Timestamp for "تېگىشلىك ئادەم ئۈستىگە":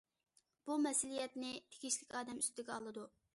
1.75-2.75